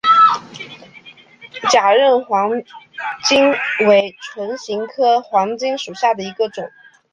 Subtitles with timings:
[1.69, 2.65] 假韧黄芩
[3.87, 6.71] 为唇形科黄芩属下的一个种。